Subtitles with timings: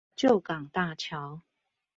[0.15, 1.43] 舊港大橋